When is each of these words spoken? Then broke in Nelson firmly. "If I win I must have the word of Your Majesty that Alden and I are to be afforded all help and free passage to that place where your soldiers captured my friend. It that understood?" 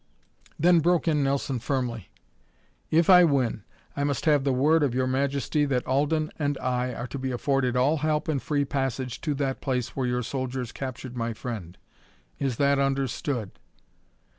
Then 0.57 0.79
broke 0.79 1.07
in 1.07 1.23
Nelson 1.23 1.59
firmly. 1.59 2.09
"If 2.89 3.07
I 3.07 3.23
win 3.23 3.63
I 3.95 4.03
must 4.03 4.25
have 4.25 4.43
the 4.43 4.51
word 4.51 4.81
of 4.81 4.95
Your 4.95 5.05
Majesty 5.05 5.63
that 5.65 5.85
Alden 5.85 6.31
and 6.39 6.57
I 6.57 6.91
are 6.95 7.05
to 7.05 7.19
be 7.19 7.29
afforded 7.29 7.75
all 7.77 7.97
help 7.97 8.27
and 8.27 8.41
free 8.41 8.65
passage 8.65 9.21
to 9.21 9.35
that 9.35 9.61
place 9.61 9.89
where 9.95 10.07
your 10.07 10.23
soldiers 10.23 10.71
captured 10.71 11.15
my 11.15 11.33
friend. 11.33 11.77
It 12.39 12.49
that 12.57 12.79
understood?" 12.79 13.51